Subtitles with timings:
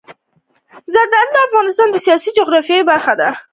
[0.93, 3.29] زردالو د افغانستان د سیاسي جغرافیه برخه ده.